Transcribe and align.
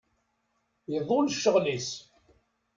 Iḍul 0.97 1.27
ccɣel-is. 1.35 1.89